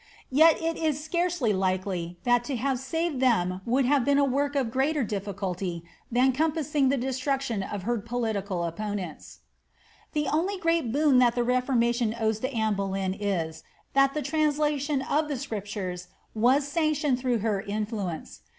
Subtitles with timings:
[0.31, 4.55] Yet it is scarcely likely, that to have saved iheni would have been a work,
[4.55, 9.41] of greater di^iculty than compassing the destruction of her political opponents.
[10.13, 13.63] The only mat boon that the Reformation owes to Anne Boleyn is,
[13.95, 18.39] tkat the iranMation of the Scriptures was sanctioned through her influ ence.